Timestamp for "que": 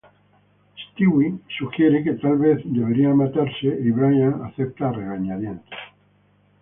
2.03-2.13